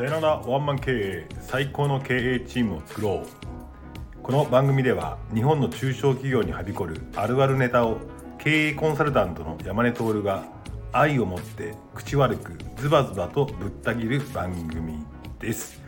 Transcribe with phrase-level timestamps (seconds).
[0.00, 4.22] さよならワンマン経営最高の経営チームを作ろう。
[4.22, 7.98] この番組では日本の中小企業にはびこるあるあるネタを
[8.38, 10.46] 経営コンサルタントの山根徹が
[10.92, 15.04] 愛を持って口悪くズバズバとぶった切る番組
[15.38, 15.78] です。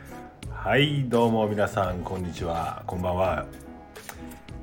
[0.51, 2.83] はいどうも皆さんこんにちは。
[2.87, 3.47] こんばんは。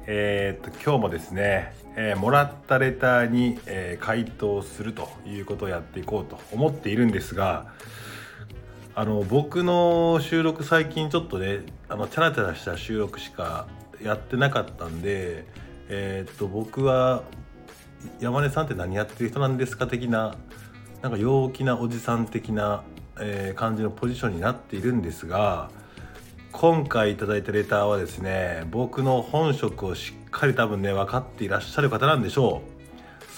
[0.05, 7.73] えー、っと今日もですね、えー、もらったレターに、えー、回答するということをやっていこうと思っているんですが
[8.95, 13.67] あの僕の収録最近ちょっとねあのチャラチャラした収録しか
[14.01, 15.45] やってなかったんで
[15.87, 17.23] えー、っと僕は
[18.19, 20.35] 山根さんって何やってる人なんですか的な
[21.01, 22.83] なんか陽気なおじさん的な、
[23.19, 25.69] えー、感じのポジションになっているんですが
[26.51, 32.79] 今回頂いたレターはですね僕の本職をしっかり多分ね分かっていらっしゃる方なんでしょう。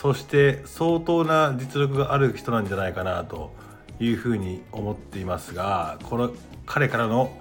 [0.02, 3.54] そして相当な実力がある人なんじゃないかなと
[4.02, 6.32] いうふうに思っていますがこの
[6.66, 7.38] 彼からの、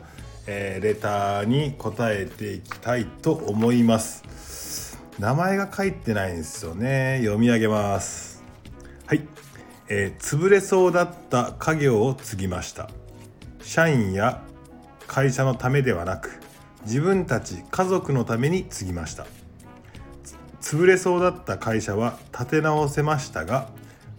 [0.47, 5.01] えー、レターに答えていきたいと思います。
[5.19, 7.19] 名前が書いてないんですよね。
[7.23, 8.43] 読み上げます。
[9.07, 9.27] はい、
[9.89, 12.91] えー、潰れそうだった家業を継ぎました。
[13.63, 14.43] 社員や
[15.07, 16.41] 会社のためではなく
[16.85, 19.27] 自分たち家族のために継ぎました。
[20.61, 23.69] 潰れそうだった会社は立て直せましたが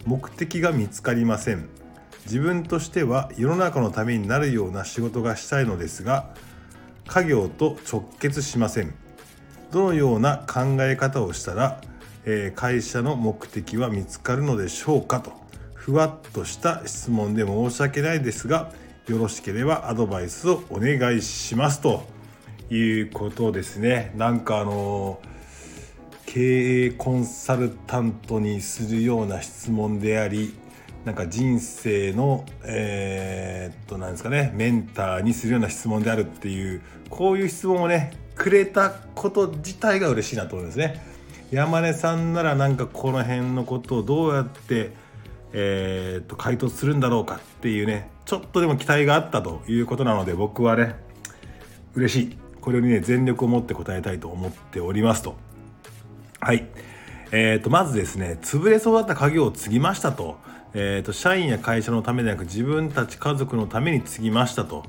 [0.06, 1.81] 目的が見つかりません。
[2.24, 6.30] 自分としては世の中のためになるような仕事がしたいのですが
[7.06, 8.94] 家業と直結しません。
[9.70, 11.80] どのような考え方をしたら、
[12.24, 15.20] えー、会社の目的は見つかるのでしょうか？
[15.20, 15.32] と
[15.74, 18.70] ふわっとした質問で申し訳ないですが
[19.08, 21.80] よろしければアドバイスをお願いします。
[21.80, 22.04] と
[22.70, 24.12] いうことですね。
[24.16, 25.20] なんかあの
[26.24, 30.54] 経営コンサルタントにするような質問であり
[31.04, 41.04] なんか人生のえー、っとなんですかねメンターにするような質問であるっていうこういう質問をねくれたこと自体が嬉しいなと思いますね。
[41.50, 44.92] 山根さんならなんかこの辺のことをどうやって
[45.52, 50.94] えー、っと回答するんだろうかっていうねちょっとでも期待があったということなので僕はね
[51.94, 52.38] 嬉しい。
[52.60, 55.36] これにね全力を持って答えたいと思っておりますと。
[56.40, 56.68] はい。
[57.32, 60.38] えー、とまずですね潰れそうだった家業を継ぎましたと,、
[60.74, 64.84] えー、と社員や会社のためではなく自分たち家族のために継ぎましたと。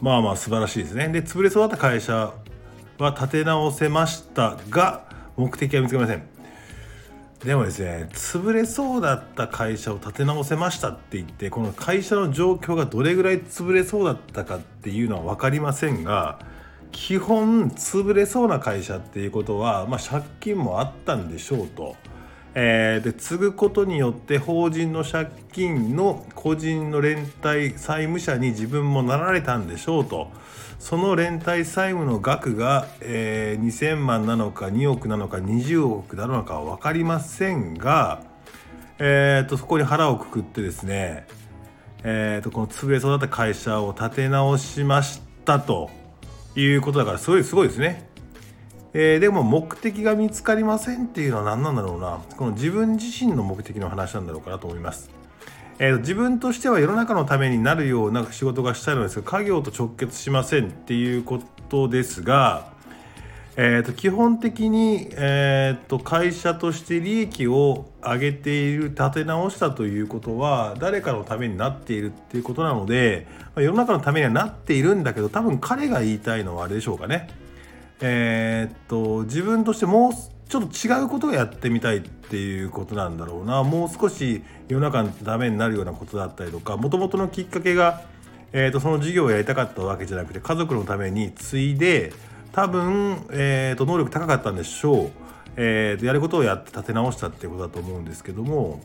[0.00, 1.08] まあまあ素晴らしいですね。
[1.08, 2.34] で潰れそうだった会社
[2.98, 5.04] は立て直せましたが
[5.36, 6.22] 目的は見つかりません。
[7.44, 16.38] でもですね潰れそうだった会社を立て直せましたって言ってこの会社の状況がどれぐらい潰れそうだったかっていうのは分かりませんが
[16.94, 21.96] 基本潰れそうな会社っていうことは、まあ、借金もあったんでしょうと。
[22.56, 30.30] えー、で継ぐことによって法人の借金の個人の連帯債務者に自分もなられたんでしょうと
[30.78, 38.22] その連帯債務の額が、えー、2000万なのか2億なのか20億なのかは分かりませんが、
[39.00, 41.26] えーと、そこに腹をくくってですね、
[42.04, 45.90] えーと、この潰れそうだった会社を立て直しましたと
[46.56, 48.08] いうことだからすごいすごいですね。
[48.92, 55.10] えー、でも目的が見つかりませんっていうのは何なんだろうなこの自分自身の目的の話なんだろうかなと思います。
[55.80, 62.73] えー、自分としては世の中のためになるような仕事がしたいのですが家業と直結しませんっていうことですが、
[63.56, 77.28] えー、と基本的に、えー、と会社として利益を上げている立て直したということは誰かのためになっているっていうことなので、まあ、世の中のためにはなっているんだけど多分彼が言いたいのはあれでしょうかね。
[78.00, 80.12] えー、っと自分としてもう
[80.48, 88.02] ちょっと違うことをやってみたいっていうことなんだろうなもう少し世の中のためになるようなことだったりとかもともとのきっかけが、
[88.52, 92.12] えー、とその事業をやりたかったわけじゃなくて家族のために継いで
[92.54, 95.10] 多分、えー、と能力高かったんでしょう、
[95.56, 98.80] えー、とやることをやって立て直したっていうことだと思うんですけども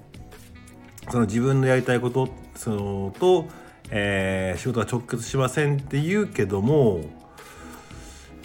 [1.12, 3.48] その自分のやりたいことそのと、
[3.92, 7.02] えー、仕事が直結しませんって言うけども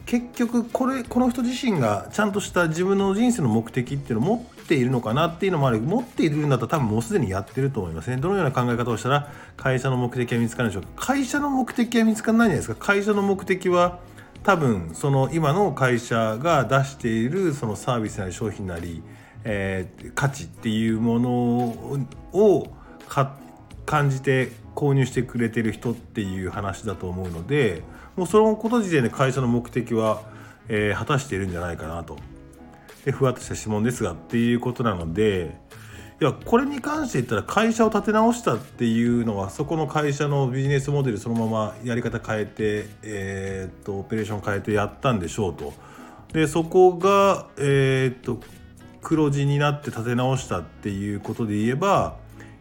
[0.05, 5.81] 結局これこの人自身がちゃんとした自分の人生の目的っていうのを持っているのかなっていうのもある。
[5.81, 8.19] 持っているんだったら多分もうすでにやってると思いますね。
[8.19, 12.87] どのような考え方をしたら会社の目的は見つかるんでしょうか会社の目的は見つからないんじゃないですか。
[12.87, 13.99] 会社の目的は
[14.45, 19.03] 多分その今の会社が出しているそのサービスなり商品なり、
[19.43, 21.31] えー、価値っていうもの
[22.33, 22.69] を
[23.87, 27.83] 感じて購入してくれてる人っていう話だと思うので
[28.17, 30.23] もうそのこと自体で会社の目的は、
[30.69, 32.19] えー、果たしているんじゃないかなと。
[33.07, 35.59] でふわっとした質問ですがっていうことなので
[36.21, 45.73] いやこれに関して言ったら会社を立て直したっていうのはそこの会社のビジネスモデルそのままやり方変えて、えー、っとオペレーション変えてやったんでしょうと。
[46.33, 48.41] でそこが、えー、っと
[49.03, 52.17] 黒字になって立て直したっていうことで言えば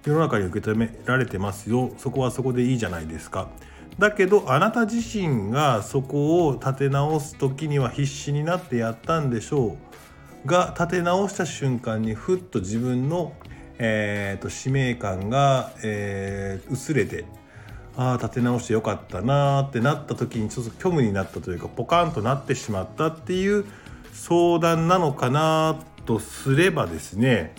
[0.06, 3.50] 世の中に受け止められてますよそこはそこでいいじゃないですか。
[4.00, 9.94] だけどあなた自身がそこを立て直す時には必死になってやったんでしょう
[10.46, 13.34] が立て直した瞬間にふっと自分の、
[13.86, 17.26] えーと、使命感が、えー、薄れて
[17.98, 23.66] ああ立て直してよかったなーってなった時にちょっと虚無になったというかポカンとなってしまったっていう
[24.14, 27.56] 相談なのかなとすればですね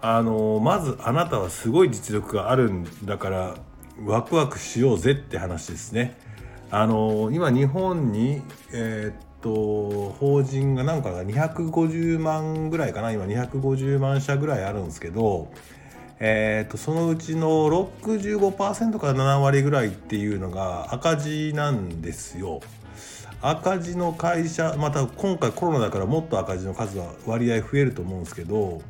[0.00, 3.56] あのまずあなたはすごい実力があるんだから
[4.04, 6.16] ワクワクしようぜって話ですね。
[6.70, 15.48] あの今日本に、えー、と法人が何か250万ぐらいかな今250万社ぐらいあるんですけど、
[16.20, 22.60] えー、とそのうちの65%から7割ぐらいっていうのが赤字なんですよ。
[23.40, 28.82] 赤字の会社また今回コロナだからもっと赤字の数は割合増えると思うんですけど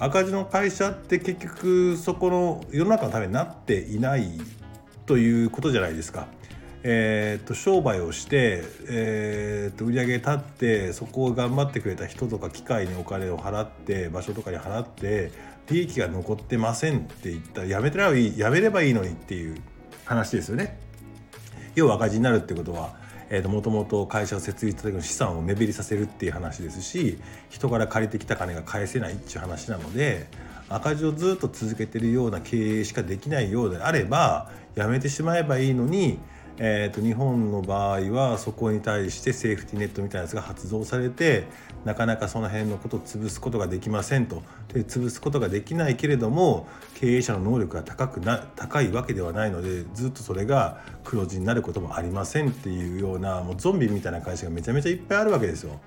[0.00, 4.40] 赤字の会社って結局そこの世の中のためになっていない
[5.06, 6.26] ということじゃないですか。
[6.88, 15.32] えーと、商売をして、えーと、売り上げ立ってそこを頑張ってくれた人とか機械にお金を払って場所とかに払って
[15.68, 19.60] 利益が残ってませんって言ったらやめてればいやめればいいのにっていう
[20.04, 20.78] 話ですよね。
[21.74, 22.94] 要は赤字になるってことは、
[23.48, 27.18] もともと会社を設立した時の資産を目減りさせるっていう話ですし
[27.50, 30.28] 人から借りてきた金が返せないっていう話なので
[30.68, 36.20] 赤字をずっと続けてるような経営しかできないようであればやめてしまえばいいのに
[36.58, 41.44] えーと、日本の場合はそこに対してセーフティーネットみたいなやつが発動されて
[41.84, 44.42] なかなかその辺のことを潰すことができませんと
[44.72, 55.78] で潰すことができないけれども経営者の能力が高くな高いわけではないのでずっとそれが黒字になることもありませんっていうようなもうゾンビみたいな会社がめちゃめちゃいっぱいあるわけですよ。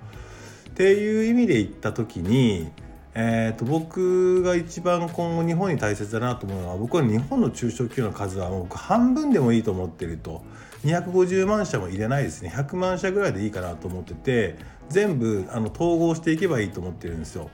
[0.70, 2.70] っていう意味で言った時に
[3.14, 10.42] えーと、僕が一番今後日本に大切だなと思うのは僕は日本の中小企業の数はもう半分でもいいと思ってると
[10.84, 14.56] 250万社も入れないですね100万社ぐらいでいいかなと思ってて
[14.88, 17.50] 全部あの統合していけばいいと思ってるんですよ。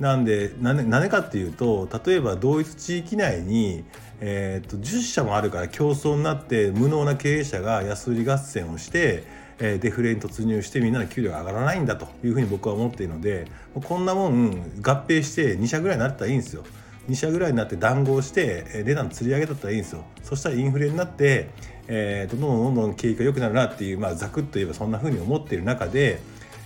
[0.00, 3.84] なんで何かっていうと例えば同一地域内に、
[4.24, 9.24] えーと10社もあるから競争になって無能な経営者が安売り合戦をして
[9.58, 14.50] えデフレに突入してみんなの給料が上がらないんだというふうに僕は思っているのでこんなもん
[14.82, 16.64] 合併して2社ぐらいになったらいいんですよ。
[17.08, 20.04] 2社ぐらいになって談合して値段釣り上げたったらいいんですよ。
[20.22, 21.50] そしたらインフレになって、
[21.88, 26.20] えー、どんどんどんどん景気が良くなるなっていう、まあ、ざくっと言えばそんなふうに思っている中で、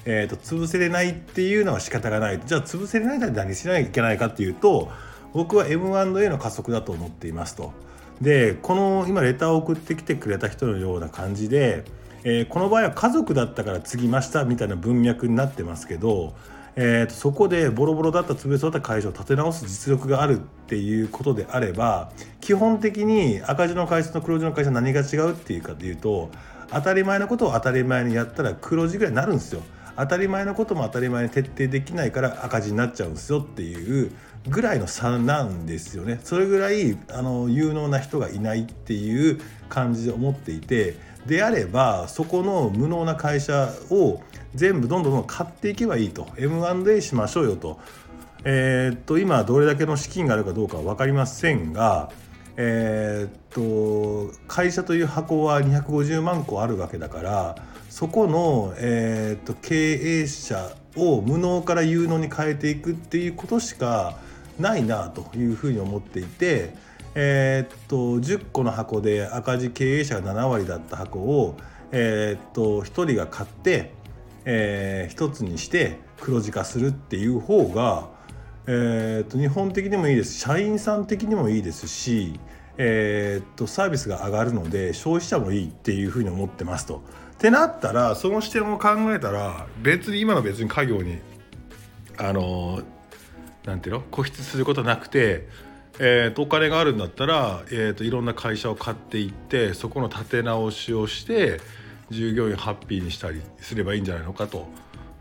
[0.05, 4.91] えーと、潰せれないっていうのは仕方がないじゃあ潰せれないなら何しなきゃいけないかっていうと
[5.37, 7.73] 僕は M&A の加速だと思っていますと。
[8.21, 11.85] でこの今レターを送ってきてくれた人のような感じで
[12.29, 16.35] えー、この場合は家族だったから継ぎましたみたいな文脈になってますけど、
[16.75, 22.11] えーと、そこでボロボロだった潰れそうだった会社を立て直す実力があるっていうことであれば
[22.41, 26.31] 基本的に赤字の会社と黒字の会社何が違うっていうかというと
[26.73, 29.63] 当たり前のことを当たり前にやったら黒字ぐらいになるんですよ。
[29.97, 34.13] 当たり前のことも当たり前に徹底できないから赤字になっちゃうんですよっていう
[34.49, 36.21] ぐらいの差なんですよね。
[36.23, 44.23] それぐらいあの有能な人がいないっていう感じで思っていてであればそこの無能な会社を
[44.55, 47.79] 全部どんどんどん買っていけばいいと M&A しましょうよと,、
[48.45, 52.11] えー、っと今どれだけの資金があるかどうかは分かりませんが、
[52.57, 57.57] えー、っと会社という箱は250万個あるわけだから
[57.91, 64.19] そこの、えー、っと経営者を無能から有能に変えていくっていうことしか
[64.59, 66.87] ないなというふうに思っていて。
[67.19, 71.57] えー、っと10個の箱で赤字経営者が7割だった箱を、
[71.91, 73.95] えー、っと1人が買って、
[74.45, 78.11] えー、1つにして黒字化するっていう方が、
[78.67, 82.39] えー、っと日本的にもいいです社員さん的にもいいですし、
[82.77, 87.03] え、っとサービスが上がるので消費者もいいっていうふうに思ってますと。
[87.33, 91.19] ってなったらその視点を考えたら別に今の別に家業に
[92.19, 92.83] あの
[93.67, 94.01] なんていうの？
[94.01, 95.49] 固執することなくて
[95.99, 101.59] えーと、お金があるんだったら、えーと、いろんな会社を買っていってそこの立て直しをして
[102.11, 104.67] 従業員ハッピーにしたりすればいいんじゃないのかと。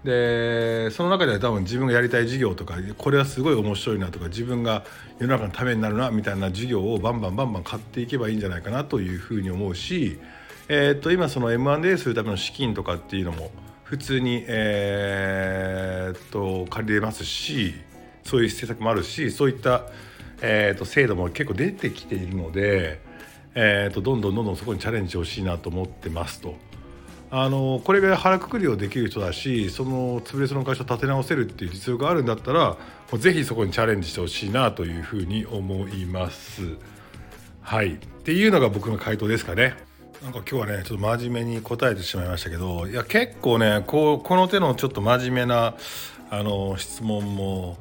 [0.04, 4.84] でその中では多分自分がやりたい事業とかこれはすごい面白いなとか自分が
[5.18, 10.20] 世の中のためになるなみたいな事業をバンバンバンバン買っていけばいいんじゃないかなというふうに思うし、
[10.68, 13.50] えーと、今その M&A するための資金とかっていうのも
[13.84, 17.74] 普通に、えー、と借りれますし
[18.26, 19.86] そういう施策もあるしそういった、
[20.42, 23.00] えーと、制度も結構出てきているので、
[23.54, 26.56] えーと、どんどんどんどんそこにチャレンジしてほしいなと思ってますと。
[27.32, 32.78] あのこれが腹くくりをできる人だしその潰れそうな会社を立て直せるっていう実力があるんだったらも
[33.14, 36.62] うぜひそこにチャレンジしてほしいなというふうに思います。
[37.62, 39.76] はいっていうのが僕の回答ですかね。
[40.24, 45.76] なんか今日はねちょっと真面目に答えてしまいましたけどいや結構ねこうこの手のちょっと真面目な
[46.30, 47.78] あの質問も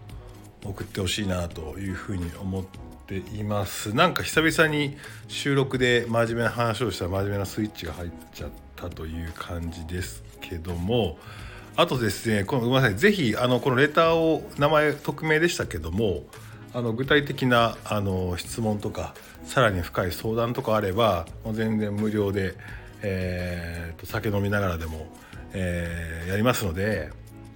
[0.65, 2.65] 送ってほしいなというふうに思っ
[3.07, 3.95] ています。
[3.95, 4.97] なんか久々に
[5.29, 11.19] 収録で真面目な話をしたら真面目なスイッチが入っちゃったという感じですけども。
[11.77, 12.97] あとですねこのごめんなさい。
[12.97, 16.23] 是非あのこのレターを名前匿名でしたけども
[16.73, 22.55] あの具体的なあの質問とかさらに深い相談とかあれば全然無料で、
[23.03, 25.09] えー、と酒飲みながらでも、
[25.53, 27.11] えー、やりますので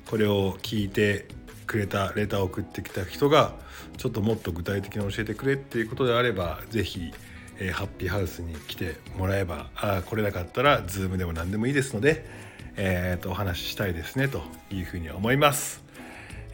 [0.07, 1.27] これを聞いて
[1.69, 3.53] くれたレターを送ってきた人が
[3.97, 7.13] ちょっともっと具体的に教えてくれっていうことであれば是非、
[7.59, 12.25] えー、ハッピーハウスに来てもらえばあ来れなかったら Zoom でも何でもいいですので、
[12.77, 15.85] えー、とお話ししたいですねというふうに思います。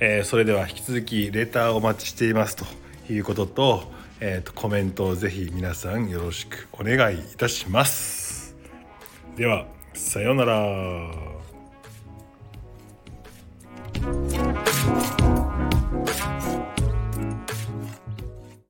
[0.00, 2.66] えー、それでは引き続きレターをお待ちしていますと
[3.09, 8.54] いうこととえーと、コメントをぜひ皆さんよろしくお願いいたします
[9.37, 11.33] ではさようなら